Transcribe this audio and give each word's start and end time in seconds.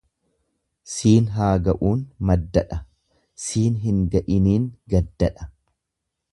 """Siin 0.93 1.27
haa 1.35 1.49
ga'uun"" 1.67 2.01
maddadha, 2.31 2.81
""siin 3.45 3.79
hin 3.85 4.03
ga'iiniin"" 4.17 4.69
gaddadha." 4.95 5.51